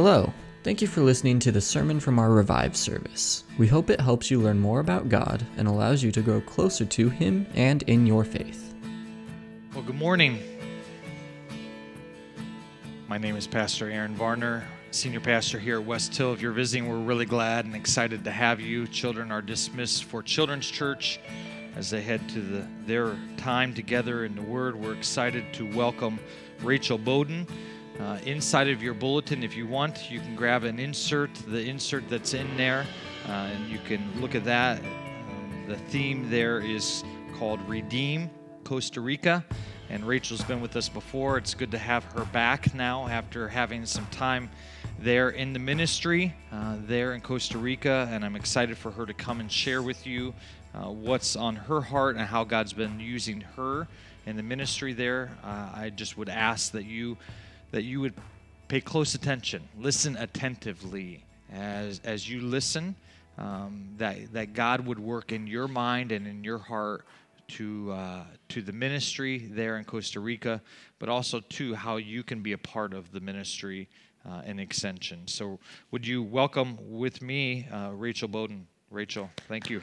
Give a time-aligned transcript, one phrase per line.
[0.00, 0.32] Hello.
[0.62, 3.42] Thank you for listening to the sermon from our Revive service.
[3.58, 6.84] We hope it helps you learn more about God and allows you to grow closer
[6.84, 8.76] to Him and in your faith.
[9.74, 10.38] Well, good morning.
[13.08, 16.32] My name is Pastor Aaron Varner, senior pastor here at West Hill.
[16.32, 18.86] If you're visiting, we're really glad and excited to have you.
[18.86, 21.18] Children are dismissed for Children's Church
[21.74, 24.76] as they head to the, their time together in the Word.
[24.76, 26.20] We're excited to welcome
[26.62, 27.48] Rachel Bowden.
[28.00, 32.08] Uh, inside of your bulletin, if you want, you can grab an insert, the insert
[32.08, 32.86] that's in there,
[33.26, 34.78] uh, and you can look at that.
[34.78, 37.02] Um, the theme there is
[37.36, 38.30] called Redeem
[38.62, 39.44] Costa Rica,
[39.90, 41.38] and Rachel's been with us before.
[41.38, 44.48] It's good to have her back now after having some time
[45.00, 49.14] there in the ministry uh, there in Costa Rica, and I'm excited for her to
[49.14, 50.34] come and share with you
[50.72, 53.88] uh, what's on her heart and how God's been using her
[54.24, 55.30] in the ministry there.
[55.42, 57.16] Uh, I just would ask that you
[57.70, 58.14] that you would
[58.68, 62.94] pay close attention, listen attentively as as you listen.
[63.36, 67.04] Um, that that God would work in your mind and in your heart
[67.48, 70.60] to uh, to the ministry there in Costa Rica,
[70.98, 73.88] but also to how you can be a part of the ministry
[74.28, 75.26] uh, and extension.
[75.26, 75.58] So,
[75.90, 78.66] would you welcome with me uh, Rachel Bowden?
[78.90, 79.82] Rachel, thank you.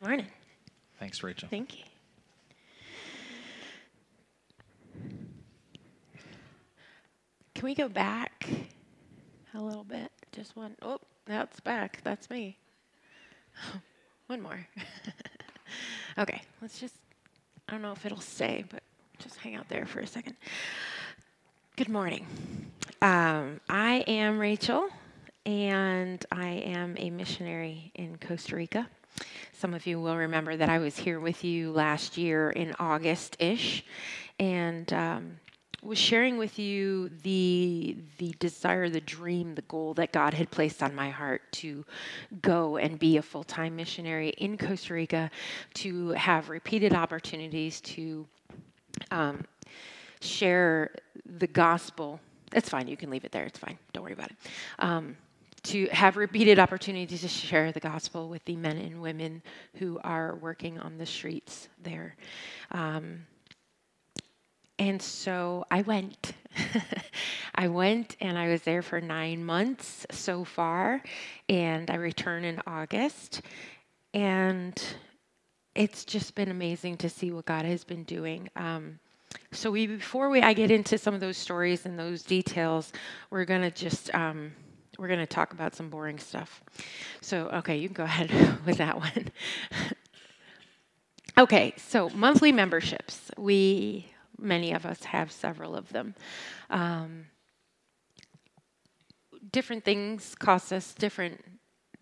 [0.00, 0.26] Morning.
[1.00, 1.48] Thanks, Rachel.
[1.48, 1.84] Thank you.
[7.54, 8.46] Can we go back
[9.54, 10.12] a little bit?
[10.30, 10.76] Just one.
[10.82, 12.02] Oh, that's back.
[12.04, 12.58] That's me.
[14.26, 14.66] one more.
[16.18, 16.96] okay, let's just,
[17.66, 18.82] I don't know if it'll stay, but
[19.18, 20.36] just hang out there for a second.
[21.76, 22.26] Good morning.
[23.00, 24.88] Um, I am Rachel,
[25.46, 28.86] and I am a missionary in Costa Rica.
[29.52, 33.36] Some of you will remember that I was here with you last year in August
[33.38, 33.84] ish
[34.38, 35.36] and um,
[35.82, 40.82] was sharing with you the, the desire, the dream, the goal that God had placed
[40.82, 41.84] on my heart to
[42.42, 45.30] go and be a full time missionary in Costa Rica,
[45.74, 48.26] to have repeated opportunities to
[49.10, 49.44] um,
[50.20, 50.94] share
[51.38, 52.20] the gospel.
[52.50, 54.36] That's fine, you can leave it there, it's fine, don't worry about it.
[54.78, 55.16] Um,
[55.62, 59.42] to have repeated opportunities to share the gospel with the men and women
[59.76, 62.16] who are working on the streets there.
[62.70, 63.26] Um,
[64.78, 66.32] and so I went.
[67.54, 71.02] I went and I was there for nine months so far,
[71.48, 73.42] and I return in August.
[74.14, 74.82] And
[75.74, 78.48] it's just been amazing to see what God has been doing.
[78.56, 78.98] Um,
[79.52, 82.92] so we, before we, I get into some of those stories and those details,
[83.30, 84.52] we're to just um,
[85.00, 86.62] we're going to talk about some boring stuff.
[87.22, 88.30] So, okay, you can go ahead
[88.66, 89.30] with that one.
[91.38, 93.30] okay, so monthly memberships.
[93.38, 96.14] We, many of us, have several of them.
[96.68, 97.28] Um,
[99.50, 101.42] different things cost us different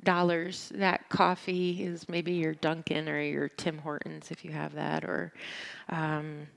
[0.02, 0.72] dollars.
[0.74, 5.32] That coffee is maybe your Dunkin' or your Tim Hortons if you have that, or
[5.88, 6.48] um,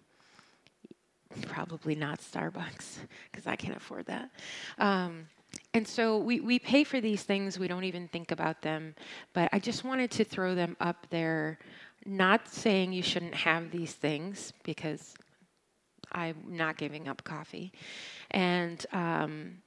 [1.44, 2.98] probably not Starbucks
[3.32, 4.32] because I can't afford that.
[4.80, 5.28] Um,
[5.74, 8.94] and so we, we pay for these things, we don't even think about them.
[9.34, 11.60] But I just wanted to throw them up there,
[12.06, 15.16] not saying you shouldn't have these things because
[16.12, 17.72] I'm not giving up coffee.
[18.32, 19.61] And um,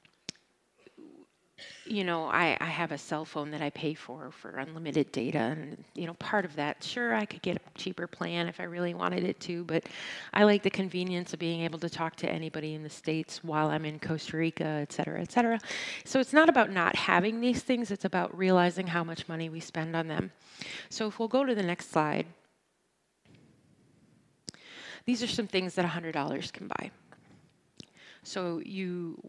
[1.85, 5.37] you know, I, I have a cell phone that I pay for for unlimited data,
[5.37, 8.63] and you know, part of that, sure, I could get a cheaper plan if I
[8.63, 9.85] really wanted it to, but
[10.33, 13.69] I like the convenience of being able to talk to anybody in the states while
[13.69, 15.59] I'm in Costa Rica, et cetera, et cetera.
[16.03, 19.59] So it's not about not having these things; it's about realizing how much money we
[19.59, 20.31] spend on them.
[20.89, 22.25] So if we'll go to the next slide,
[25.05, 26.91] these are some things that $100 can buy.
[28.23, 29.19] So you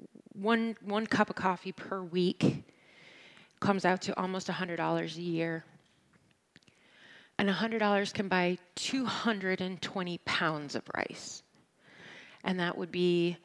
[0.40, 2.64] one one cup of coffee per week
[3.60, 5.64] comes out to almost $100 a year.
[7.38, 11.42] And $100 can buy 220 pounds of rice.
[12.44, 13.36] And that would be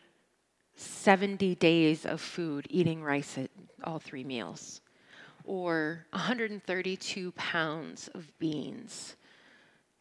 [0.76, 3.50] 70 days of food eating rice at
[3.84, 4.82] all three meals.
[5.44, 9.16] Or 132 pounds of beans.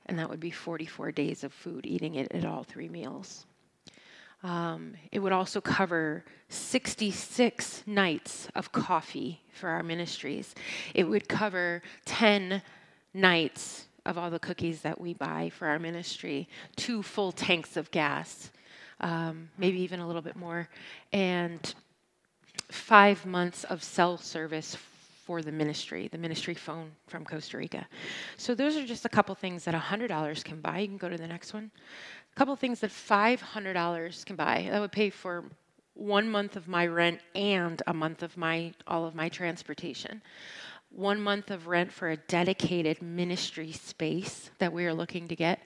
[0.07, 3.47] And that would be 44 days of food eating it at all three meals.
[4.43, 10.55] Um, it would also cover 66 nights of coffee for our ministries.
[10.95, 12.63] It would cover 10
[13.13, 17.91] nights of all the cookies that we buy for our ministry, two full tanks of
[17.91, 18.51] gas,
[19.01, 20.69] um, maybe even a little bit more,
[21.13, 21.75] and
[22.71, 24.77] five months of cell service
[25.31, 27.87] for the ministry, the ministry phone from Costa Rica.
[28.37, 30.79] So those are just a couple things that $100 can buy.
[30.79, 31.71] You can go to the next one.
[32.35, 34.69] A couple things that $500 can buy.
[34.71, 35.45] That would pay for
[35.95, 40.23] one month of my rent and a month of my all of my transportation.
[40.93, 45.61] One month of rent for a dedicated ministry space that we are looking to get.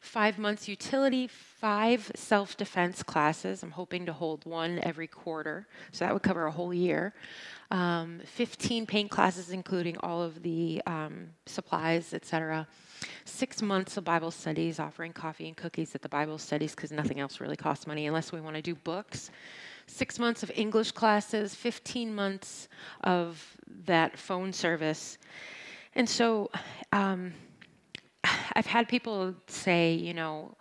[0.00, 3.62] Five months utility, five self defense classes.
[3.62, 7.12] I'm hoping to hold one every quarter, so that would cover a whole year.
[7.70, 12.66] Um, 15 paint classes, including all of the um, supplies, etc
[13.24, 17.20] six months of Bible studies, offering coffee and cookies at the Bible studies because nothing
[17.20, 19.30] else really costs money unless we want to do books.
[19.86, 22.68] Six months of English classes, 15 months
[23.02, 23.56] of
[23.86, 25.18] that phone service.
[25.94, 26.50] And so
[26.92, 27.32] um,
[28.54, 30.54] I've had people say, you know,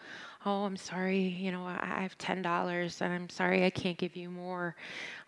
[0.45, 4.29] oh, I'm sorry, you know, I have $10 and I'm sorry I can't give you
[4.29, 4.75] more.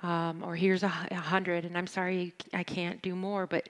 [0.04, 3.46] Um, or here's a hundred and I'm sorry I can't do more.
[3.46, 3.68] But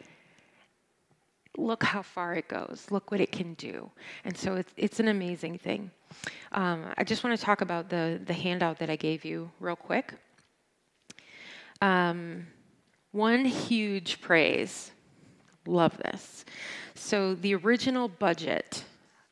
[1.58, 2.88] look how far it goes.
[2.92, 3.90] Look what it can do.
[4.24, 5.92] And so it's, it's an amazing thing.
[6.52, 9.76] Um, I just want to talk about the, the handout that I gave you real
[9.76, 10.14] quick.
[11.82, 12.48] Um,
[13.12, 14.92] one huge praise.
[15.66, 16.46] Love this.
[16.96, 18.84] So the original budget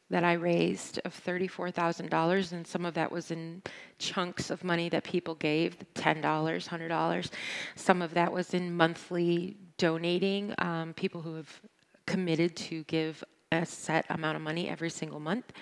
[0.10, 3.62] that I raised of $34,000, and some of that was in
[4.00, 7.30] chunks of money that people gave $10, $100.
[7.76, 11.62] Some of that was in monthly donating, um, people who have
[12.10, 15.54] committed to give a set amount of money every single month.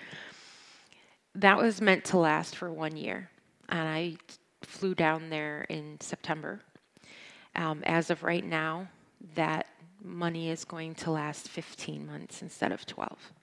[1.36, 3.30] That was meant to last for one year.
[3.68, 4.16] And I
[4.64, 6.62] flew down there in September.
[7.54, 8.88] Um, as of right now,
[9.36, 9.68] that
[10.02, 13.34] money is going to last 15 months instead of 12.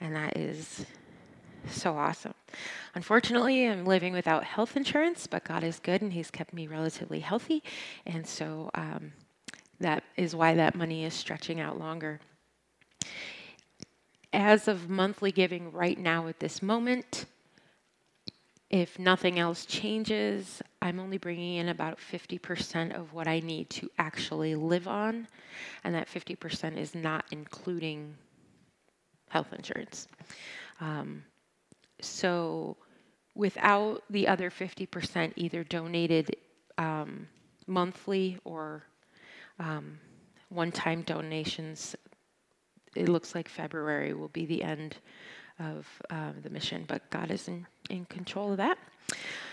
[0.00, 0.86] And that is
[1.68, 2.34] so awesome.
[2.94, 7.20] Unfortunately, I'm living without health insurance, but God is good and He's kept me relatively
[7.20, 7.62] healthy.
[8.06, 9.12] And so um,
[9.78, 12.18] that is why that money is stretching out longer
[14.32, 17.26] as of monthly giving right now at this moment,
[18.70, 23.90] if nothing else changes, I'm only bringing in about 50% of what I need to
[23.98, 25.26] actually live on,
[25.82, 28.14] and that 50% is not including
[29.28, 30.06] health insurance.
[30.80, 31.24] Um,
[32.00, 32.76] so,
[33.34, 36.36] without the other 50% either donated
[36.78, 37.26] um,
[37.66, 38.84] monthly or
[39.58, 39.98] um,
[40.48, 41.96] one time donations
[42.94, 44.96] it looks like February will be the end
[45.58, 48.78] of uh, the mission, but God is in, in control of that.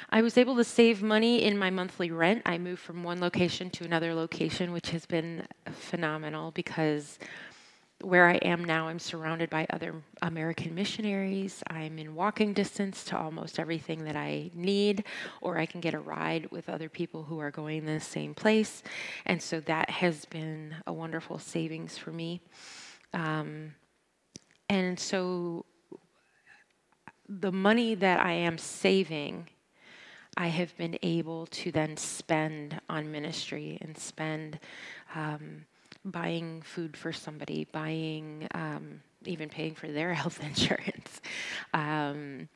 [0.10, 2.44] I was able to save money in my monthly rent.
[2.46, 7.20] I moved from one location to another location, which has been phenomenal because
[8.02, 11.64] where I am now, I'm surrounded by other American missionaries.
[11.68, 15.04] I'm in walking distance to almost everything that I need,
[15.42, 18.84] or I can get a ride with other people who are going the same place.
[19.26, 22.42] And so that has been a wonderful savings for me.
[23.18, 23.74] Um,
[24.70, 25.66] and so
[27.28, 29.48] the money that I am saving,
[30.38, 34.60] I have been able to then spend on ministry and spend
[35.16, 35.66] um,
[36.06, 41.20] buying food for somebody, buying, um, even paying for their health insurance,
[41.74, 42.48] um,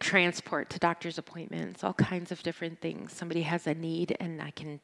[0.00, 3.14] transport to doctor's appointments, all kinds of different things.
[3.14, 4.80] Somebody has a need, and I can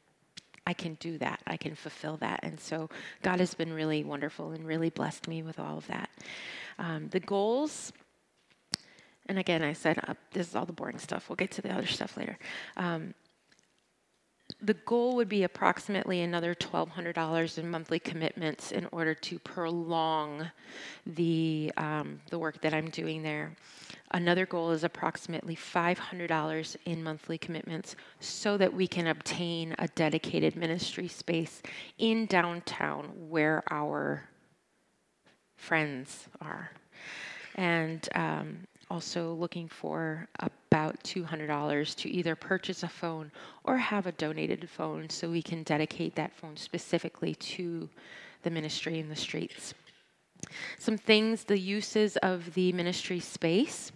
[0.69, 1.41] I can do that.
[1.47, 2.41] I can fulfill that.
[2.43, 2.91] And so
[3.23, 6.11] God has been really wonderful and really blessed me with all of that.
[6.77, 7.91] Um, the goals,
[9.25, 11.27] and again, I said uh, this is all the boring stuff.
[11.27, 12.37] We'll get to the other stuff later.
[12.77, 13.15] Um,
[14.61, 20.51] the goal would be approximately another $1,200 in monthly commitments in order to prolong
[21.05, 23.55] the, um, the work that I'm doing there.
[24.11, 30.55] Another goal is approximately $500 in monthly commitments so that we can obtain a dedicated
[30.55, 31.61] ministry space
[31.97, 34.27] in downtown where our
[35.55, 36.71] friends are.
[37.55, 43.31] And um, also looking for about $200 to either purchase a phone
[43.63, 47.89] or have a donated phone so we can dedicate that phone specifically to
[48.43, 49.73] the ministry in the streets.
[50.77, 53.91] Some things, the uses of the ministry space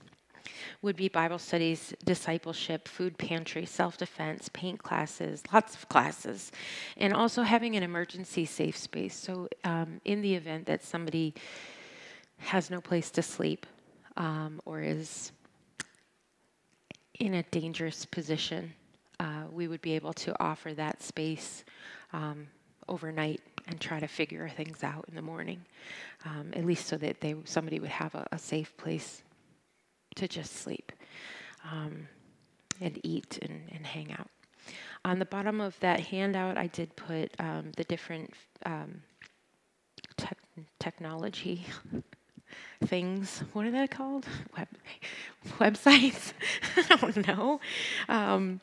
[0.81, 6.51] would be Bible studies, discipleship, food pantry, self defense, paint classes, lots of classes,
[6.97, 9.15] and also having an emergency safe space.
[9.15, 11.33] So, um, in the event that somebody
[12.39, 13.65] has no place to sleep
[14.17, 15.31] um, or is
[17.19, 18.73] in a dangerous position,
[19.19, 21.63] uh, we would be able to offer that space
[22.11, 22.47] um,
[22.87, 25.63] overnight and try to figure things out in the morning,
[26.25, 29.23] um, at least so that they somebody would have a, a safe place
[30.15, 30.91] to just sleep
[31.71, 32.07] um,
[32.81, 34.29] and eat and, and, hang out.
[35.05, 38.33] On the bottom of that handout, I did put um, the different
[38.65, 39.01] um,
[40.17, 41.65] te- technology
[42.85, 43.43] things.
[43.53, 44.25] What are they called?
[44.57, 44.67] Web,
[45.59, 46.33] websites?
[46.77, 47.59] I don't know.
[48.09, 48.61] Um,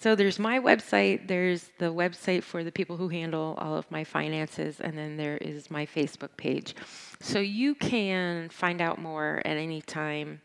[0.00, 4.04] so there's my website, there's the website for the people who handle all of my
[4.04, 6.76] finances, and then there is my Facebook page.
[7.20, 10.40] So you can find out more at any time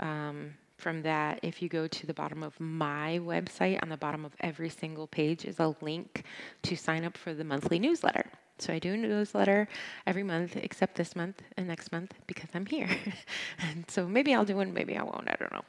[0.00, 1.38] um, from that.
[1.44, 5.06] If you go to the bottom of my website, on the bottom of every single
[5.06, 6.24] page is a link
[6.64, 8.26] to sign up for the monthly newsletter.
[8.58, 9.68] So I do a newsletter
[10.06, 12.88] every month, except this month and next month because I'm here.
[13.58, 15.28] and so maybe I'll do one, maybe I won't.
[15.28, 15.64] I don't know.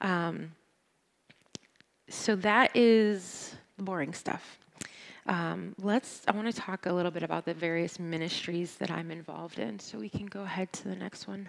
[0.00, 0.52] Um,
[2.08, 4.58] so that is the boring stuff.
[5.26, 6.22] Um, let's.
[6.26, 9.78] I want to talk a little bit about the various ministries that I'm involved in.
[9.78, 11.48] So we can go ahead to the next one.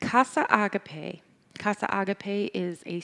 [0.00, 1.22] Casa Agape.
[1.58, 3.00] Casa Agape is a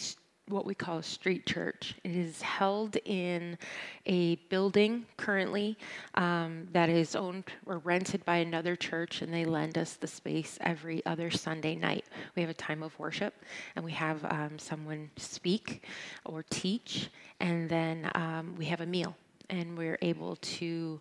[0.49, 1.97] what we call a street church.
[2.05, 3.59] It is held in
[4.07, 5.77] a building currently
[6.15, 10.57] um, that is owned or rented by another church, and they lend us the space
[10.61, 12.05] every other Sunday night.
[12.37, 13.35] We have a time of worship,
[13.75, 15.85] and we have um, someone speak
[16.25, 17.11] or teach,
[17.41, 19.17] and then um, we have a meal,
[19.51, 21.01] and we're able to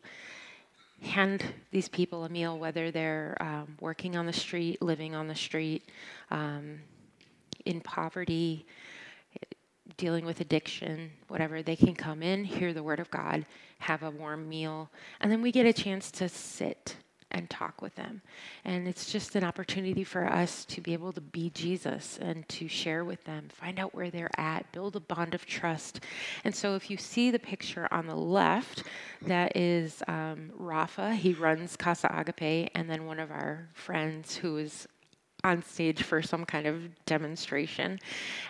[1.03, 5.35] hand these people a meal, whether they're um, working on the street, living on the
[5.35, 5.83] street,
[6.31, 6.79] um,
[7.65, 8.65] in poverty
[9.97, 13.45] dealing with addiction, whatever, they can come in, hear the word of God,
[13.79, 16.97] have a warm meal, and then we get a chance to sit
[17.35, 18.21] and talk with them.
[18.63, 22.67] And it's just an opportunity for us to be able to be Jesus and to
[22.67, 25.99] share with them, find out where they're at, build a bond of trust.
[26.45, 28.83] And so if you see the picture on the left,
[29.23, 31.13] that is um, Rafa.
[31.13, 34.87] He runs Casa Agape, and then one of our friends who is
[35.45, 37.99] on stage for some kind of demonstration.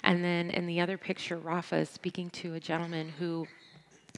[0.03, 3.47] And then in the other picture, Rafa is speaking to a gentleman who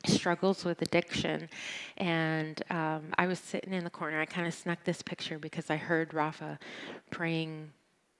[0.05, 1.50] struggles with addiction.
[1.98, 4.22] And um, I was sitting in the corner.
[4.22, 6.60] I kind of snuck this picture because I heard Rafa
[7.10, 7.72] praying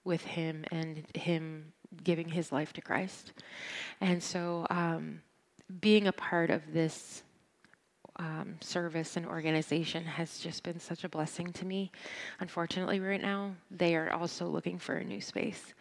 [0.04, 1.72] with him and him
[2.04, 3.34] giving his life to Christ.
[4.02, 5.22] And so um,
[5.80, 7.22] being a part of this
[8.18, 11.92] um, service and organization has just been such a blessing to me.
[12.40, 15.74] Unfortunately, right now, they are also looking for a new space.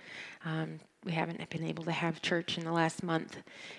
[0.44, 3.38] Um, we haven't been able to have church in the last month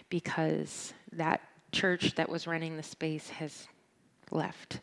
[0.09, 3.67] because that church that was running the space has
[4.31, 4.79] left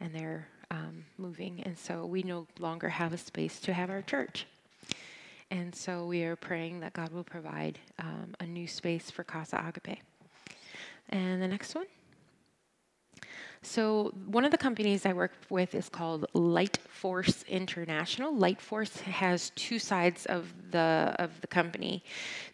[0.00, 1.62] and they're um, moving.
[1.64, 4.46] And so we no longer have a space to have our church.
[5.50, 9.62] And so we are praying that God will provide um, a new space for Casa
[9.62, 9.98] Agape.
[11.10, 11.86] And the next one.
[13.64, 18.34] So, one of the companies I work with is called Light Force International.
[18.34, 22.02] Light Force has two sides of the of the company.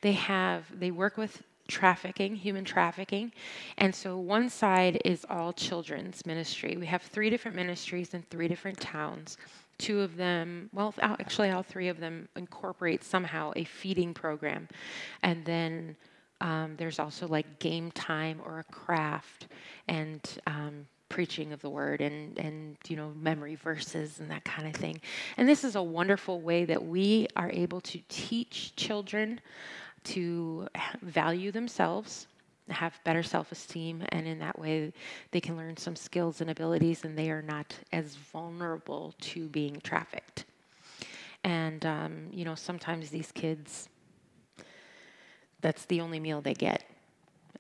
[0.02, 3.32] They have they work with trafficking, human trafficking.
[3.76, 6.76] And so one side is all children's ministry.
[6.78, 9.36] We have three different ministries in three different towns.
[9.78, 14.66] Two of them, well, actually, all three of them incorporate somehow a feeding program.
[15.22, 15.96] And then
[16.40, 19.48] um, there's also like game time or a craft
[19.86, 24.68] and um, preaching of the word and and you know memory verses and that kind
[24.68, 25.00] of thing.
[25.36, 29.40] And this is a wonderful way that we are able to teach children
[30.04, 30.68] to
[31.02, 32.26] value themselves
[32.70, 34.92] have better self-esteem and in that way
[35.30, 39.80] they can learn some skills and abilities and they are not as vulnerable to being
[39.82, 40.44] trafficked.
[41.44, 43.88] And um, you know sometimes these kids
[45.60, 46.84] that's the only meal they get.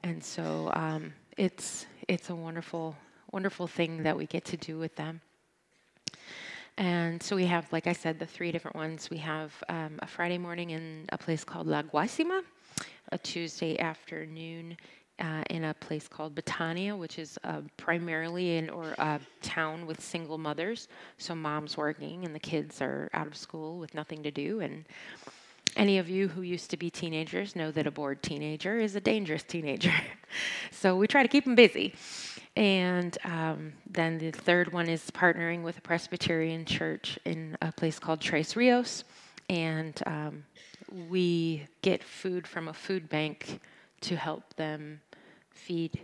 [0.02, 2.96] And so um, it's it's a wonderful
[3.30, 5.20] wonderful thing that we get to do with them.
[6.76, 9.10] And so we have, like I said, the three different ones.
[9.10, 12.42] We have um, a Friday morning in a place called La Guasima,
[13.10, 14.76] a Tuesday afternoon
[15.18, 20.00] uh, in a place called Batania, which is uh, primarily in or a town with
[20.00, 20.88] single mothers.
[21.16, 24.60] So mom's working and the kids are out of school with nothing to do.
[24.60, 24.84] And
[25.76, 29.00] any of you who used to be teenagers know that a bored teenager is a
[29.00, 29.94] dangerous teenager.
[30.70, 31.94] so we try to keep them busy.
[32.58, 38.00] And um, then the third one is partnering with a Presbyterian church in a place
[38.00, 39.04] called Tres Rios.
[39.48, 40.44] And um,
[41.08, 43.60] we get food from a food bank
[44.00, 45.00] to help them
[45.52, 46.00] feed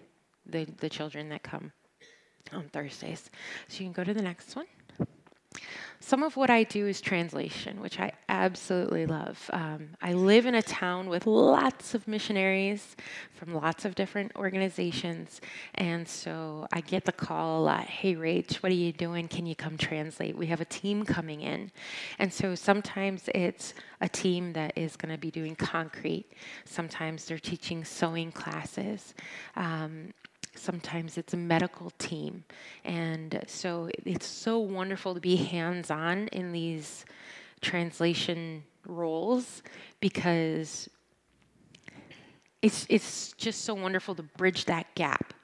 [0.46, 1.72] the, the children that come
[2.52, 3.30] on Thursdays.
[3.66, 4.66] So you can go to the next one.
[6.00, 9.50] Some of what I do is translation, which I absolutely love.
[9.54, 12.94] Um, I live in a town with lots of missionaries
[13.32, 15.40] from lots of different organizations,
[15.76, 19.28] and so I get the call a lot Hey, Rach, what are you doing?
[19.28, 20.36] Can you come translate?
[20.36, 21.70] We have a team coming in.
[22.18, 26.26] And so sometimes it's a team that is going to be doing concrete,
[26.66, 29.14] sometimes they're teaching sewing classes.
[29.56, 30.12] Um,
[30.56, 32.44] sometimes it's a medical team.
[32.84, 37.04] And so it's so wonderful to be hands on in these
[37.60, 39.62] translation roles
[40.00, 40.88] because
[42.62, 45.34] it's, it's just so wonderful to bridge that gap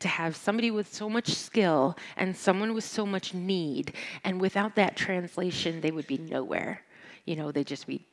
[0.00, 3.92] to have somebody with so much skill and someone with so much need.
[4.24, 6.82] And without that translation, they would be nowhere.
[7.24, 8.06] You know, they'd just be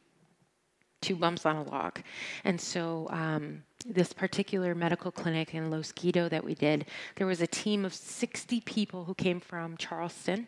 [1.02, 2.00] two bumps on a log.
[2.44, 6.86] And so, um, this particular medical clinic in Los Quito that we did,
[7.16, 10.48] there was a team of 60 people who came from Charleston.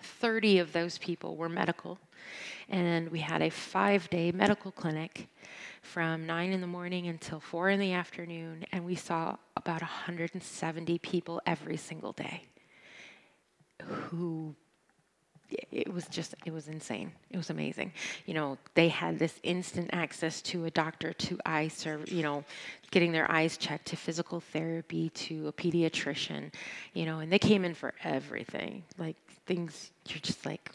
[0.00, 1.98] 30 of those people were medical.
[2.68, 5.28] And we had a five day medical clinic
[5.82, 8.64] from 9 in the morning until 4 in the afternoon.
[8.72, 12.44] And we saw about 170 people every single day
[13.82, 14.54] who
[15.74, 17.12] it was just it was insane.
[17.30, 17.92] It was amazing.
[18.26, 22.44] You know they had this instant access to a doctor to eye serve you know
[22.90, 26.52] getting their eyes checked to physical therapy to a pediatrician
[26.94, 28.84] you know and they came in for everything.
[28.98, 29.16] Like
[29.46, 30.70] things you're just like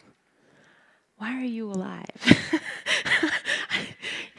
[1.18, 2.06] why are you alive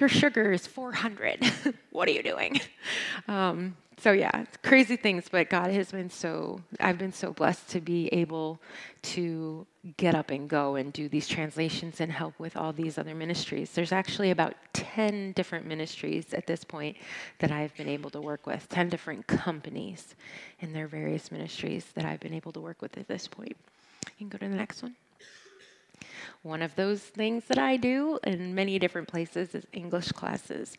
[0.01, 1.45] your sugar is 400
[1.91, 2.61] what are you doing
[3.29, 7.83] um, so yeah, crazy things, but God has been so, I've been so blessed to
[7.83, 8.59] be able
[9.03, 9.67] to
[9.99, 13.73] get up and go and do these translations and help with all these other ministries.
[13.73, 16.97] There's actually about 10 different ministries at this point
[17.41, 20.15] that I've been able to work with, 10 different companies
[20.61, 23.57] in their various ministries that I've been able to work with at this point.
[24.07, 24.97] You can go to the next one.
[26.43, 30.77] One of those things that I do in many different places is English classes.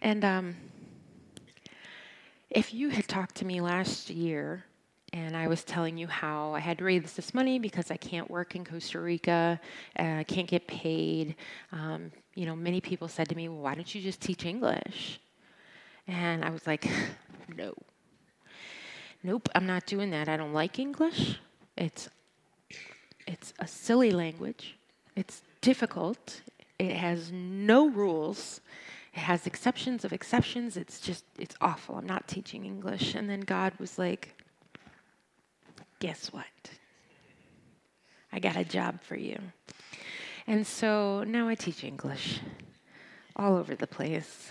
[0.00, 0.56] And, um,
[2.48, 4.64] if you had talked to me last year
[5.14, 8.30] and I was telling you how I had to raise this money because I can't
[8.30, 9.60] work in Costa Rica,
[9.98, 11.36] uh, I can't get paid,
[11.72, 15.20] um, you know, many people said to me, well, why don't you just teach English?
[16.06, 16.88] And I was like,
[17.56, 17.74] no.
[19.22, 20.28] Nope, I'm not doing that.
[20.28, 21.38] I don't like English.
[21.76, 22.08] It's
[23.26, 24.76] it's a silly language.
[25.16, 26.42] It's difficult.
[26.78, 28.60] It has no rules.
[29.14, 30.76] It has exceptions of exceptions.
[30.76, 31.96] It's just, it's awful.
[31.96, 33.14] I'm not teaching English.
[33.14, 34.34] And then God was like,
[36.00, 36.46] guess what?
[38.32, 39.38] I got a job for you.
[40.46, 42.40] And so now I teach English
[43.36, 44.48] all over the place.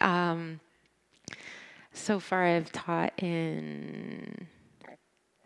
[0.00, 0.60] Um,
[1.92, 4.46] so far, I've taught in,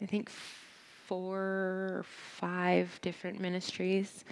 [0.03, 0.31] I think,
[1.11, 4.25] four, or five different ministries.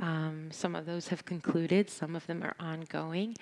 [0.00, 3.36] Um, some of those have concluded, some of them are ongoing.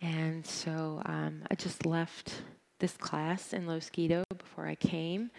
[0.00, 2.40] And so um, I just left
[2.78, 5.30] this class in Los Quito before I came,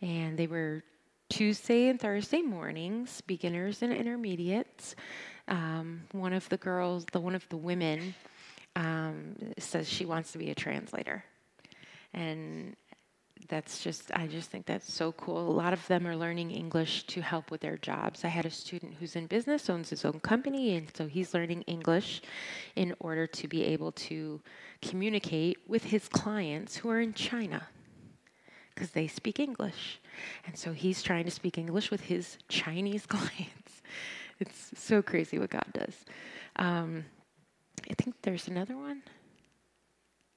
[0.00, 0.82] and they were
[1.28, 4.96] Tuesday and Thursday mornings, beginners and intermediates.
[5.48, 8.14] Um, one of the girls, the one of the women,
[8.74, 11.22] um, says she wants to be a translator,
[12.14, 12.74] and
[13.48, 15.50] that's just I just think that's so cool.
[15.50, 18.24] A lot of them are learning English to help with their jobs.
[18.24, 21.62] I had a student who's in business, owns his own company, and so he's learning
[21.62, 22.22] English
[22.76, 24.40] in order to be able to
[24.82, 27.68] communicate with his clients who are in China
[28.74, 30.00] because they speak English.
[30.46, 33.82] And so he's trying to speak English with his Chinese clients.
[34.38, 36.04] It's so crazy what God does.
[36.56, 37.04] Um,
[37.90, 39.02] I think there's another one.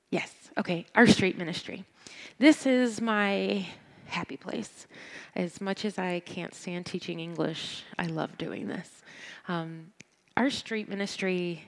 [0.10, 1.86] Yes, okay, our street ministry.
[2.41, 3.67] This is my
[4.08, 4.88] happy place.
[5.36, 9.04] As much as I can't stand teaching English, I love doing this.
[9.47, 9.91] Um,
[10.36, 11.63] our street ministry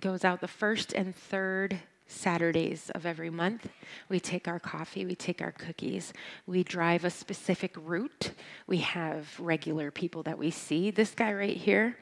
[0.00, 3.68] goes out the first and third Saturdays of every month.
[4.08, 6.14] We take our coffee, we take our cookies,
[6.46, 8.30] we drive a specific route.
[8.66, 10.92] We have regular people that we see.
[10.92, 11.98] This guy right here,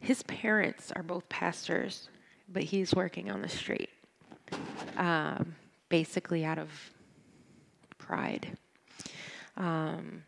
[0.00, 2.08] his parents are both pastors,
[2.50, 3.90] but he's working on the street.
[4.96, 5.56] Um,
[5.90, 6.70] basically out of
[8.04, 8.56] pride.
[9.56, 10.22] Um,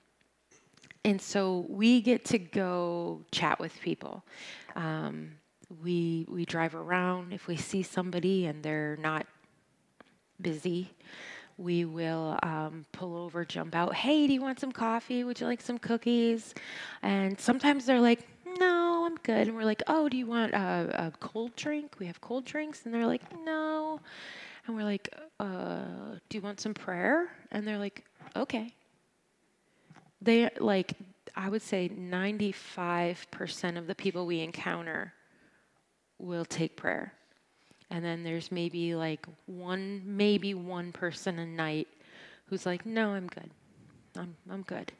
[1.04, 4.24] and so we get to go chat with people.
[4.74, 5.32] Um,
[5.82, 7.32] we we drive around.
[7.32, 9.26] If we see somebody and they're not
[10.40, 10.90] busy,
[11.58, 13.94] we will um, pull over, jump out.
[13.94, 15.24] Hey, do you want some coffee?
[15.24, 16.54] Would you like some cookies?
[17.02, 18.26] And sometimes they're like,
[18.58, 19.48] No, I'm good.
[19.48, 21.94] And we're like, Oh, do you want a, a cold drink?
[21.98, 22.84] We have cold drinks.
[22.84, 24.00] And they're like, No.
[24.66, 27.28] And we're like, uh, do you want some prayer?
[27.52, 28.72] And they're like, okay.
[30.20, 30.92] They like,
[31.36, 35.12] I would say 95% of the people we encounter
[36.18, 37.12] will take prayer.
[37.90, 41.86] And then there's maybe like one, maybe one person a night
[42.46, 43.50] who's like, no, I'm good.
[44.18, 44.92] I'm, I'm good.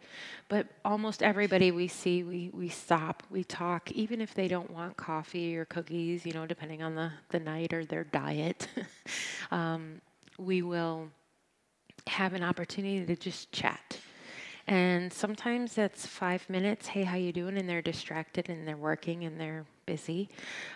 [0.49, 4.97] But almost everybody we see, we, we stop, we talk, even if they don't want
[4.97, 8.69] coffee or cookies, you know, depending on the, the night or their diet.
[9.51, 10.01] um,
[10.39, 11.09] we will
[12.07, 13.99] have an opportunity to just chat.
[14.67, 16.89] And sometimes that's five minutes.
[16.89, 17.57] Hey, how you doing?
[17.57, 20.29] And they're distracted and they're working and they're busy.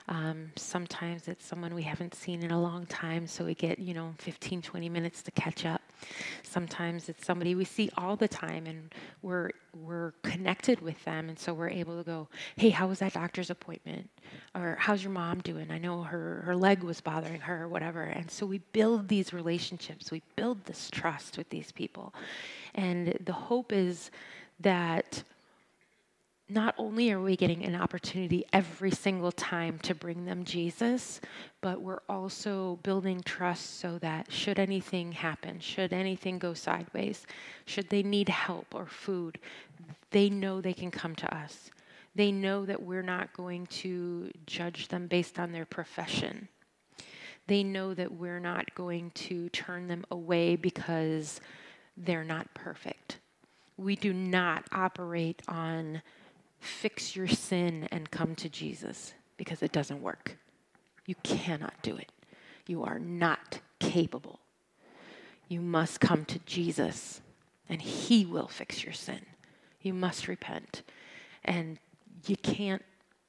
[0.09, 3.93] Um, sometimes it's someone we haven't seen in a long time, so we get, you
[3.93, 5.83] know, 15, 20 minutes to catch up.
[6.45, 11.39] Sometimes it's somebody we see all the time and we're, we're connected with them, and
[11.39, 14.09] so we're able to go, hey, how was that doctor's appointment?
[14.55, 15.71] Or how's your mom doing?
[15.71, 18.03] I know her, her leg was bothering her or whatever.
[18.03, 22.15] And so we build these relationships, we build this trust with these people.
[22.75, 24.11] And the hope is
[24.61, 25.25] that
[26.51, 31.21] not only are we getting an opportunity every single time to bring them Jesus,
[31.61, 37.27] but we're also building trust so that should anything happen, should anything go sideways,
[37.67, 39.39] should they need help or food,
[40.11, 41.71] they know they can come to us.
[42.15, 46.49] They know that we're not going to judge them based on their profession.
[47.47, 51.41] They know that we're not going to turn them away because
[51.97, 53.19] they're not perfect.
[53.77, 56.03] We do not operate on
[56.61, 60.37] fix your sin and come to Jesus because it doesn't work.
[61.07, 62.13] You cannot do it.
[62.67, 64.41] You are not capable.
[65.49, 67.21] You must come to Jesus
[67.69, 69.25] and He will fix your sin.
[69.83, 70.83] You must repent.
[71.45, 71.79] And
[72.27, 72.83] you can't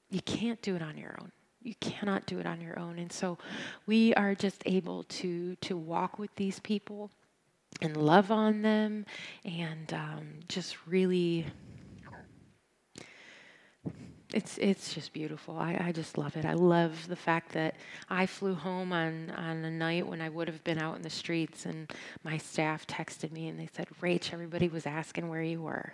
[0.10, 1.32] you can't do it on your own.
[1.64, 3.00] You cannot do it on your own.
[3.00, 3.38] And so
[3.86, 7.10] we are just able to to walk with these people
[7.82, 9.06] and love on them
[9.46, 11.48] and um, just really
[14.34, 15.58] it's it's just beautiful.
[15.58, 16.46] I, I just love it.
[16.46, 17.76] I love the fact that
[18.10, 21.10] I flew home on on a night when I would have been out in the
[21.10, 21.92] streets, and
[22.24, 25.94] my staff texted me and they said, "Rach, everybody was asking where you were."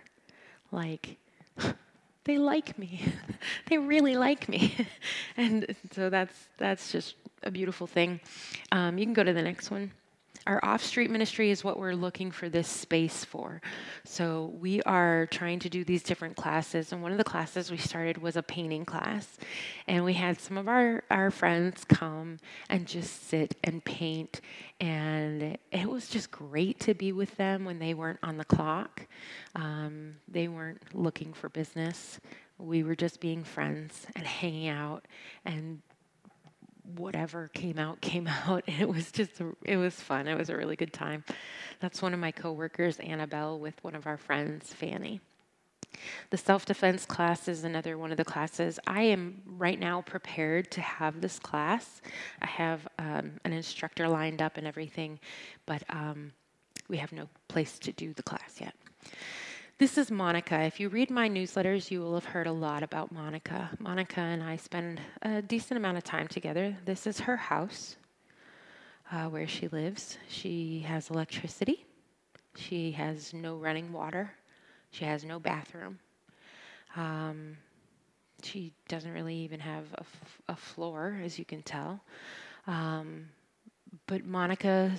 [0.71, 1.17] Like,
[2.25, 3.05] they like me.
[3.69, 4.87] they really like me,
[5.37, 8.19] and so that's that's just a beautiful thing.
[8.71, 9.91] Um, you can go to the next one.
[10.45, 13.61] Our off street ministry is what we're looking for this space for.
[14.05, 16.91] So we are trying to do these different classes.
[16.91, 19.37] And one of the classes we started was a painting class.
[19.87, 22.37] And we had some of our, our friends come
[22.69, 24.41] and just sit and paint.
[24.79, 29.07] And it was just great to be with them when they weren't on the clock.
[29.55, 32.19] Um, they weren't looking for business.
[32.59, 35.05] We were just being friends and hanging out
[35.45, 35.81] and
[36.95, 38.63] whatever came out came out.
[38.67, 40.27] It was just it was fun.
[40.27, 41.23] It was a really good time.
[41.79, 45.21] That's one of my coworkers annabelle with one of our friends fanny.
[46.29, 48.79] The self-defense class is another one of the classes.
[48.85, 52.01] I am right now prepared to have this class.
[52.41, 55.19] I have um, an instructor lined up and everything
[55.65, 56.31] but um,
[56.89, 58.73] we have no place to do the class yet
[59.79, 60.61] this is Monica.
[60.63, 63.69] If you read my newsletters, you will have heard a lot about Monica.
[63.77, 66.75] Monica and I spend a decent amount of time together.
[66.85, 67.95] This is her house
[69.11, 70.17] uh, where she lives.
[70.29, 71.85] She has electricity,
[72.55, 74.31] she has no running water,
[74.89, 75.99] she has no bathroom.
[76.95, 77.57] Um,
[78.41, 82.01] she doesn't really even have a, f- a floor, as you can tell.
[82.65, 83.29] Um,
[84.07, 84.91] but Monica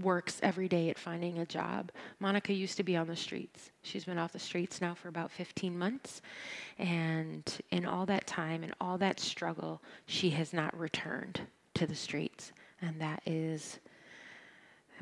[0.00, 1.92] works every day at finding a job.
[2.20, 3.70] Monica used to be on the streets.
[3.82, 6.22] She's been off the streets now for about 15 months.
[6.78, 11.40] And in all that time and all that struggle, she has not returned
[11.74, 12.52] to the streets.
[12.80, 13.78] And that is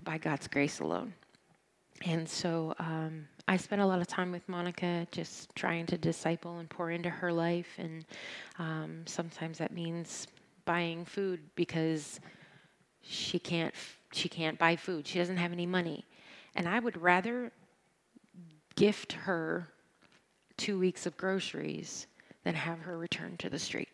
[0.02, 1.14] by God's grace alone.
[2.04, 6.58] And so um, I spent a lot of time with Monica just trying to disciple
[6.58, 7.68] and pour into her life.
[7.78, 8.04] And
[8.58, 10.26] um, sometimes that means
[10.64, 12.20] buying food because
[13.02, 13.74] she can't
[14.14, 15.06] she can't buy food.
[15.06, 16.04] She doesn't have any money.
[16.54, 17.52] And I would rather
[18.76, 19.68] gift her
[20.56, 22.06] two weeks of groceries
[22.44, 23.88] than have her return to the street.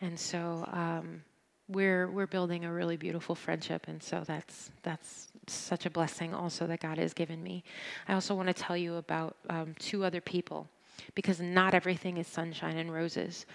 [0.00, 1.22] And so um,
[1.68, 6.66] we're we're building a really beautiful friendship, and so that's that's such a blessing also
[6.66, 7.64] that God has given me.
[8.08, 10.68] I also want to tell you about um, two other people
[11.14, 13.46] because not everything is sunshine and roses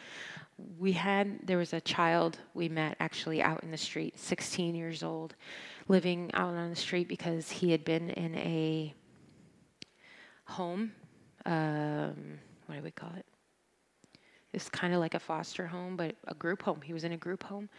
[0.77, 5.03] we had there was a child we met actually out in the street 16 years
[5.03, 5.35] old
[5.87, 8.93] living out on the street because he had been in a
[10.45, 10.91] home
[11.45, 13.25] um, what do we call it?
[14.53, 16.81] It's kind of like a foster home but a group home.
[16.81, 17.69] He was in a group home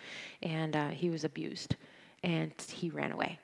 [0.43, 1.77] and uh, he was abused
[2.23, 3.39] and he ran away.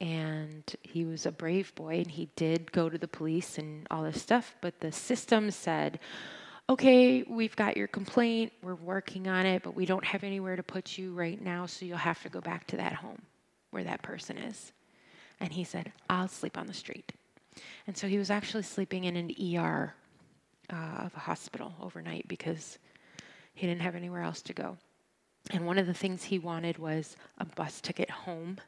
[0.00, 4.04] And he was a brave boy and he did go to the police and all
[4.04, 5.98] this stuff but the system said
[6.68, 10.62] okay, we've got your complaint, we're working on it, but we don't have anywhere to
[10.62, 13.22] put you right now, so you'll have to go back to that home
[13.70, 14.72] where that person is.
[15.40, 17.12] And he said, I'll sleep on the street.
[17.86, 19.94] And so he was actually sleeping in an ER
[20.70, 22.78] uh, of a hospital overnight because
[23.54, 24.76] he didn't have anywhere else to go.
[25.50, 28.58] And one of the things he wanted was a bus ticket home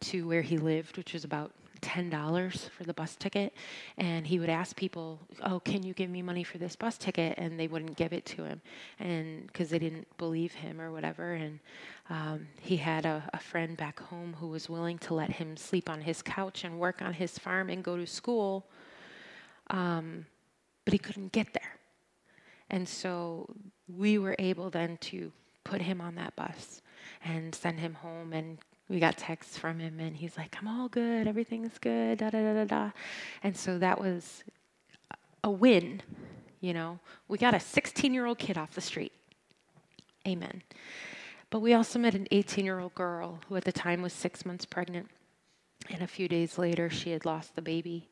[0.00, 3.52] to where he lived, which was about $10 for the bus ticket.
[3.98, 7.34] And he would ask people, Oh, can you give me money for this bus ticket?
[7.36, 8.62] And they wouldn't give it to him
[8.98, 11.32] and because they didn't believe him or whatever.
[11.32, 11.58] And
[12.08, 15.90] um, he had a, a friend back home who was willing to let him sleep
[15.90, 18.66] on his couch and work on his farm and go to school.
[19.68, 20.26] Um,
[20.84, 21.78] but he couldn't get there.
[22.70, 23.54] And so
[23.88, 25.30] we were able then to
[25.64, 26.82] put him on that bus
[27.24, 30.88] and send him home and we got texts from him and he's like i'm all
[30.88, 32.90] good everything's good da da da da da.
[33.42, 34.44] And so that was
[35.44, 36.02] a win
[36.62, 36.98] you know?
[37.28, 39.12] We got a 16 year old kid off the street.
[40.26, 40.62] Amen.
[41.50, 44.46] But we also met an 18 year old girl who at the time was six
[44.46, 45.10] months pregnant.
[45.90, 48.08] And a few days later she had lost the baby.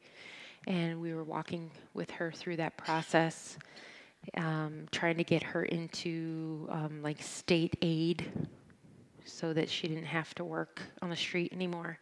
[0.67, 3.57] And we were walking with her through that process
[4.37, 8.31] um, trying to get her into um, like state aid
[9.25, 11.99] so that she didn't have to work on the street anymore.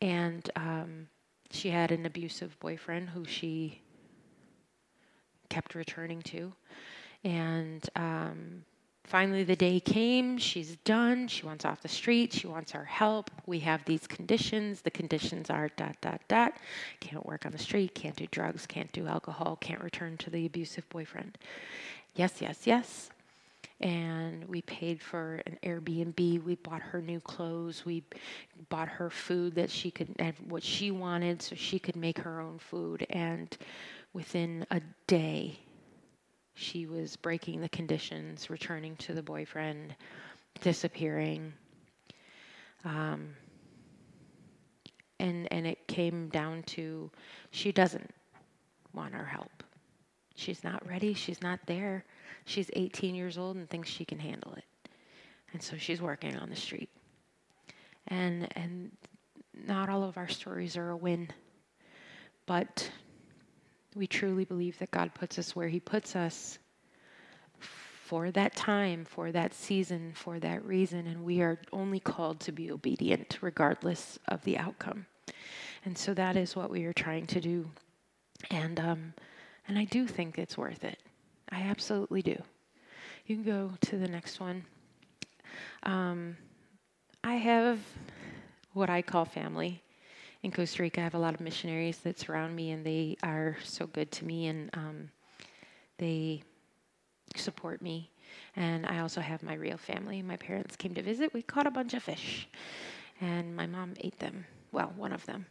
[0.00, 1.08] And um,
[1.50, 3.80] she had an abusive boyfriend who she
[5.48, 6.52] kept returning to.
[7.24, 8.64] And um,
[9.04, 10.38] finally, the day came.
[10.38, 11.28] She's done.
[11.28, 12.32] She wants off the street.
[12.32, 13.30] She wants our help.
[13.46, 14.80] We have these conditions.
[14.80, 16.54] The conditions are dot, dot, dot.
[17.00, 20.46] Can't work on the street, can't do drugs, can't do alcohol, can't return to the
[20.46, 21.36] abusive boyfriend.
[22.14, 23.10] Yes, yes, yes
[23.80, 26.42] and we paid for an Airbnb.
[26.44, 27.84] We bought her new clothes.
[27.84, 28.04] We
[28.68, 32.40] bought her food that she could have what she wanted so she could make her
[32.40, 33.06] own food.
[33.10, 33.56] And
[34.12, 35.58] within a day,
[36.54, 39.94] she was breaking the conditions, returning to the boyfriend,
[40.60, 41.52] disappearing.
[42.84, 43.30] Um,
[45.18, 47.10] and and it came down to
[47.50, 48.10] she doesn't
[48.92, 49.62] want our help.
[50.34, 51.14] She's not ready.
[51.14, 52.04] She's not there.
[52.44, 54.64] She's 18 years old and thinks she can handle it.
[55.52, 56.90] And so she's working on the street.
[58.08, 58.90] And and
[59.66, 61.28] not all of our stories are a win.
[62.46, 62.90] But
[63.94, 66.58] we truly believe that God puts us where he puts us
[67.58, 72.50] for that time, for that season, for that reason, and we are only called to
[72.50, 75.06] be obedient regardless of the outcome.
[75.84, 77.70] And so that is what we are trying to do.
[78.50, 79.14] And um,
[79.68, 80.98] and I do think it's worth it.
[81.52, 82.36] I absolutely do.
[83.26, 84.64] You can go to the next one.
[85.82, 86.36] Um,
[87.22, 87.78] I have
[88.72, 89.82] what I call family
[90.42, 91.00] in Costa Rica.
[91.00, 94.24] I have a lot of missionaries that surround me, and they are so good to
[94.24, 95.10] me, and um,
[95.98, 96.42] they
[97.36, 98.10] support me.
[98.56, 100.22] And I also have my real family.
[100.22, 101.34] My parents came to visit.
[101.34, 102.48] We caught a bunch of fish,
[103.20, 104.46] and my mom ate them.
[104.72, 105.46] Well, one of them.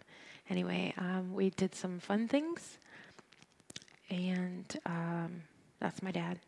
[0.49, 2.77] Anyway, um, we did some fun things,
[4.09, 5.43] and um,
[5.79, 6.39] that's my dad.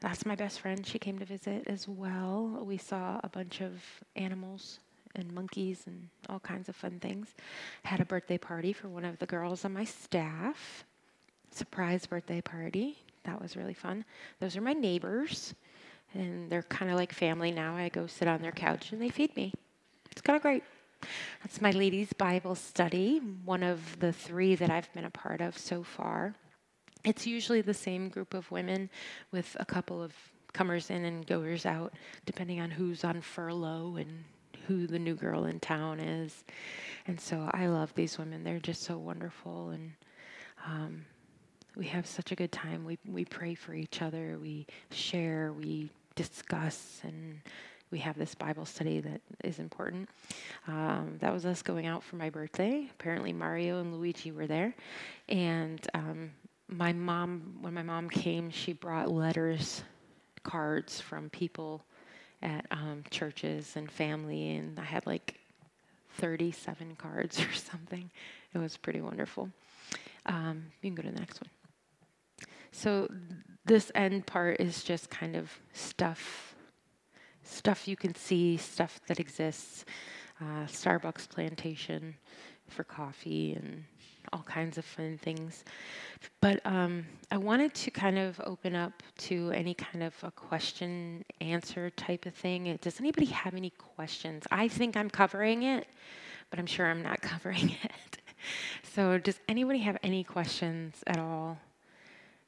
[0.00, 0.86] That's my best friend.
[0.86, 2.62] She came to visit as well.
[2.62, 3.82] We saw a bunch of
[4.14, 4.78] animals
[5.14, 7.34] and monkeys and all kinds of fun things.
[7.82, 10.84] Had a birthday party for one of the girls on my staff.
[11.50, 12.98] Surprise birthday party.
[13.24, 14.04] That was really fun.
[14.38, 15.54] Those are my neighbors,
[16.14, 17.74] and they're kind of like family now.
[17.74, 19.52] I go sit on their couch and they feed me.
[20.10, 20.62] It's kind of great.
[21.42, 25.56] That's my ladies' Bible study, one of the three that I've been a part of
[25.56, 26.34] so far.
[27.06, 28.90] It's usually the same group of women
[29.30, 30.12] with a couple of
[30.52, 31.92] comers in and goers out,
[32.24, 34.24] depending on who's on furlough and
[34.66, 36.44] who the new girl in town is.
[37.06, 38.42] And so I love these women.
[38.42, 39.70] They're just so wonderful.
[39.70, 39.92] And
[40.66, 41.04] um,
[41.76, 42.84] we have such a good time.
[42.84, 47.40] We, we pray for each other, we share, we discuss, and
[47.92, 50.08] we have this Bible study that is important.
[50.66, 52.88] Um, that was us going out for my birthday.
[52.98, 54.74] Apparently, Mario and Luigi were there.
[55.28, 56.30] And um,
[56.68, 59.82] my mom, when my mom came, she brought letters,
[60.42, 61.84] cards from people
[62.42, 65.38] at um, churches and family, and I had like
[66.14, 68.10] 37 cards or something.
[68.54, 69.50] It was pretty wonderful.
[70.26, 71.50] Um, you can go to the next one.
[72.72, 73.08] So
[73.64, 76.54] this end part is just kind of stuff,
[77.42, 79.84] stuff you can see, stuff that exists.
[80.40, 82.16] Uh, Starbucks plantation
[82.68, 83.84] for coffee and
[84.32, 85.64] all kinds of fun things.
[86.40, 91.24] But um, I wanted to kind of open up to any kind of a question
[91.40, 92.78] answer type of thing.
[92.80, 94.44] Does anybody have any questions?
[94.50, 95.86] I think I'm covering it,
[96.50, 98.18] but I'm sure I'm not covering it.
[98.94, 101.58] so, does anybody have any questions at all?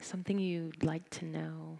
[0.01, 1.79] Something you'd like to know?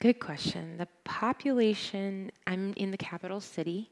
[0.00, 0.76] Good question.
[0.76, 3.90] The population, I'm in the capital city,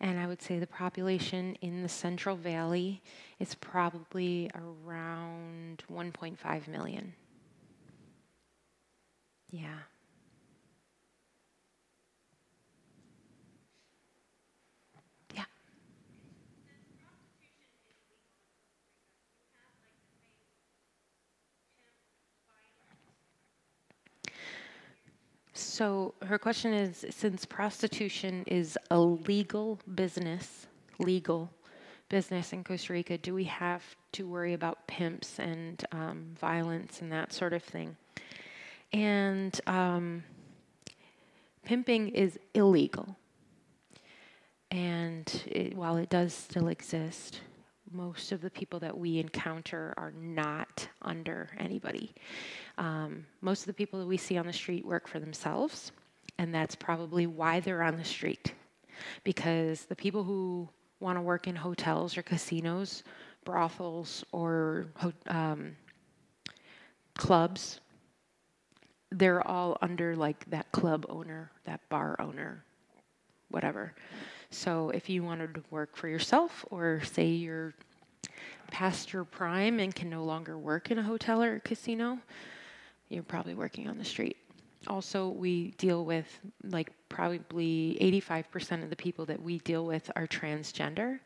[0.00, 3.00] and I would say the population in the Central Valley
[3.38, 7.14] is probably around 1.5 million.
[9.50, 9.78] Yeah.
[25.56, 30.66] So her question is since prostitution is a legal business,
[30.98, 31.50] legal
[32.10, 37.10] business in Costa Rica, do we have to worry about pimps and um, violence and
[37.10, 37.96] that sort of thing?
[38.92, 40.24] And um,
[41.64, 43.16] pimping is illegal.
[44.70, 47.40] And it, while it does still exist,
[47.92, 52.14] most of the people that we encounter are not under anybody.
[52.78, 55.92] Um, most of the people that we see on the street work for themselves,
[56.38, 58.52] and that's probably why they're on the street.
[59.24, 60.68] Because the people who
[61.00, 63.02] want to work in hotels or casinos,
[63.44, 64.86] brothels, or
[65.28, 65.76] um,
[67.16, 67.80] clubs,
[69.12, 72.64] they're all under like that club owner, that bar owner,
[73.50, 73.94] whatever.
[74.56, 77.74] So if you wanted to work for yourself, or say you're
[78.70, 82.18] past your prime and can no longer work in a hotel or a casino,
[83.10, 84.38] you're probably working on the street.
[84.86, 90.26] Also, we deal with like probably 85% of the people that we deal with are
[90.26, 91.20] transgender,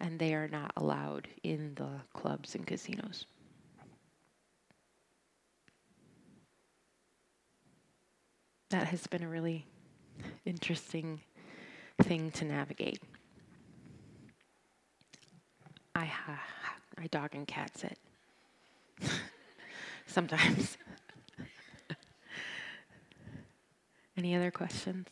[0.00, 3.24] and they are not allowed in the clubs and casinos.
[8.70, 9.64] That has been a really
[10.44, 11.20] interesting
[12.02, 13.00] thing to navigate.
[15.94, 16.10] I,
[16.98, 17.98] I dog and cat sit
[20.06, 20.76] sometimes.
[24.16, 25.08] Any other questions?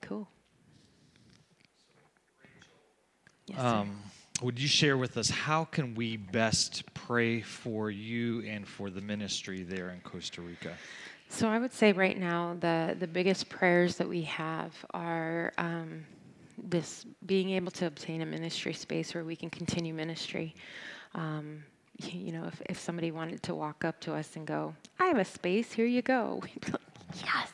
[0.00, 0.28] Cool.
[3.46, 3.98] Yes, um,
[4.42, 9.00] would you share with us how can we best pray for you and for the
[9.00, 10.76] ministry there in Costa Rica?
[11.28, 16.04] So I would say right now the the biggest prayers that we have are um,
[16.62, 20.54] this being able to obtain a ministry space where we can continue ministry.
[21.14, 21.64] Um,
[21.98, 25.18] you know, if, if somebody wanted to walk up to us and go, I have
[25.18, 27.51] a space, here you go, we'd be like, yes.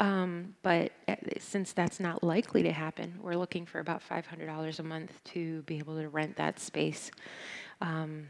[0.00, 4.82] Um, but uh, since that's not likely to happen, we're looking for about $500 a
[4.82, 7.10] month to be able to rent that space.
[7.82, 8.28] Um,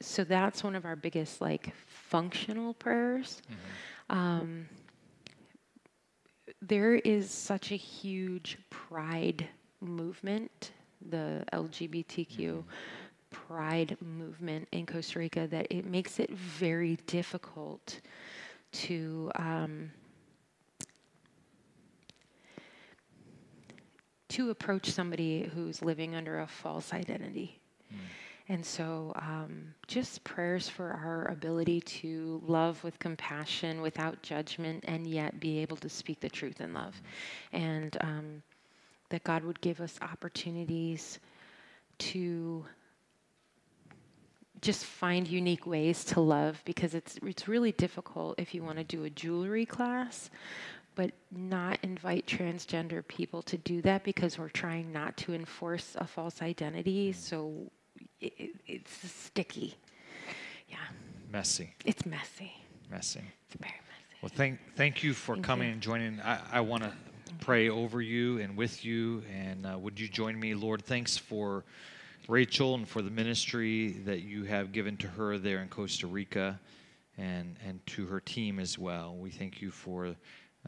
[0.00, 3.40] so that's one of our biggest, like, functional prayers.
[4.10, 4.18] Mm-hmm.
[4.18, 4.68] Um,
[6.60, 9.48] there is such a huge pride
[9.80, 10.72] movement,
[11.08, 12.60] the LGBTQ mm-hmm.
[13.30, 18.00] pride movement in Costa Rica, that it makes it very difficult
[18.72, 19.90] to um,
[24.32, 27.60] to approach somebody who's living under a false identity.
[27.92, 27.98] Mm.
[28.48, 35.06] And so, um, just prayers for our ability to love with compassion, without judgment, and
[35.06, 37.00] yet be able to speak the truth in love.
[37.52, 38.42] And um,
[39.10, 41.18] that God would give us opportunities
[41.98, 42.64] to
[44.62, 48.84] just find unique ways to love because it's it's really difficult if you want to
[48.84, 50.30] do a jewelry class
[50.94, 56.06] but not invite transgender people to do that because we're trying not to enforce a
[56.06, 57.12] false identity.
[57.12, 57.70] So
[58.20, 59.74] it, it's sticky.
[60.68, 60.76] Yeah.
[61.30, 61.74] Messy.
[61.84, 62.52] It's messy.
[62.90, 63.22] Messy.
[63.46, 64.18] It's very messy.
[64.22, 65.72] Well thank thank you for thank coming you.
[65.74, 66.20] and joining.
[66.20, 66.92] I, I want to
[67.40, 70.82] pray over you and with you and uh, would you join me lord?
[70.82, 71.64] Thanks for
[72.28, 76.60] Rachel and for the ministry that you have given to her there in Costa Rica
[77.18, 79.16] and, and to her team as well.
[79.16, 80.14] We thank you for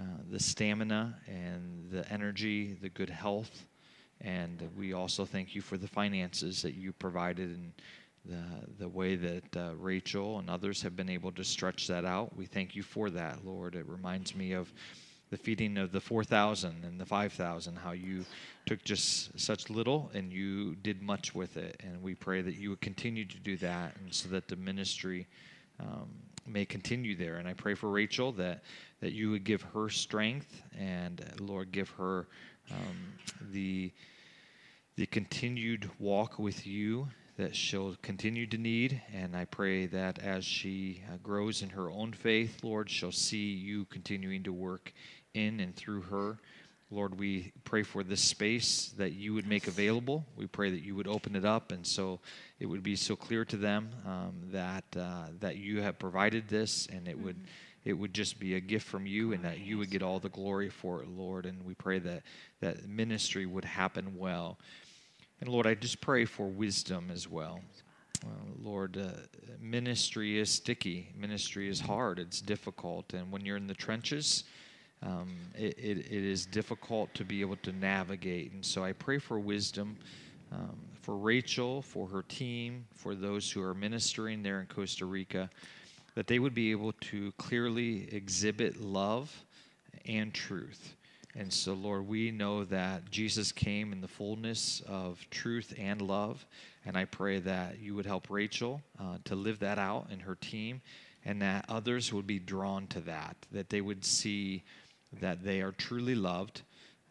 [0.01, 3.65] uh, the stamina and the energy, the good health,
[4.21, 7.73] and we also thank you for the finances that you provided and
[8.25, 8.43] the,
[8.79, 12.35] the way that uh, Rachel and others have been able to stretch that out.
[12.37, 13.75] We thank you for that, Lord.
[13.75, 14.73] It reminds me of
[15.31, 18.25] the feeding of the 4,000 and the 5,000, how you
[18.67, 21.81] took just such little and you did much with it.
[21.85, 25.27] And we pray that you would continue to do that and so that the ministry
[25.81, 26.09] um,
[26.47, 27.37] may continue there.
[27.37, 28.63] And I pray for Rachel that,
[29.05, 32.27] that you would give her strength and, uh, Lord, give her
[32.71, 32.97] um,
[33.53, 33.93] the,
[34.97, 39.03] the continued walk with you that she'll continue to need.
[39.13, 43.53] And I pray that as she uh, grows in her own faith, Lord, she'll see
[43.53, 44.91] you continuing to work
[45.35, 46.39] in and through her.
[46.91, 50.25] Lord, we pray for this space that you would make available.
[50.35, 52.21] We pray that you would open it up, and so
[52.59, 56.87] it would be so clear to them um, that uh, that you have provided this,
[56.87, 57.49] and it would mm-hmm.
[57.85, 60.29] It would just be a gift from you, and that you would get all the
[60.29, 61.47] glory for it, Lord.
[61.47, 62.23] And we pray that
[62.61, 64.59] that ministry would happen well.
[65.41, 67.61] And Lord, I just pray for wisdom as well.
[68.63, 69.11] Lord, uh,
[69.61, 71.11] ministry is sticky.
[71.15, 72.19] Ministry is hard.
[72.19, 74.45] It's difficult, and when you're in the trenches
[75.05, 78.53] um, it, it, it is difficult to be able to navigate.
[78.53, 79.97] And so I pray for wisdom
[80.51, 85.51] um, for Rachel, for her team, for those who are ministering there in Costa Rica,
[86.15, 89.45] that they would be able to clearly exhibit love
[90.07, 90.95] and truth.
[91.37, 96.47] And so, Lord, we know that Jesus came in the fullness of truth and love.
[96.87, 100.37] And I pray that you would help Rachel uh, to live that out in her
[100.37, 100.81] team
[101.25, 104.63] and that others would be drawn to that, that they would see
[105.21, 106.63] that they are truly loved,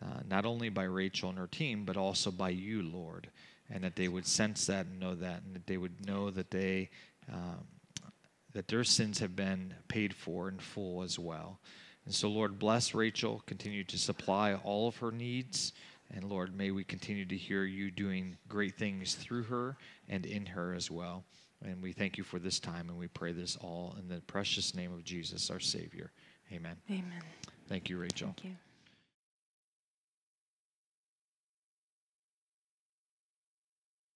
[0.01, 3.27] uh, not only by Rachel and her team, but also by you, Lord.
[3.69, 6.51] And that they would sense that and know that, and that they would know that
[6.51, 6.89] they.
[7.31, 7.65] Um,
[8.53, 11.59] that their sins have been paid for in full as well.
[12.05, 15.73] And so, Lord, bless Rachel, continue to supply all of her needs.
[16.13, 19.77] And Lord, may we continue to hear you doing great things through her
[20.07, 21.23] and in her as well.
[21.63, 24.75] And we thank you for this time, and we pray this all in the precious
[24.75, 26.11] name of Jesus, our Savior.
[26.51, 26.75] Amen.
[26.89, 27.23] Amen.
[27.67, 28.27] Thank you, Rachel.
[28.27, 28.55] Thank you.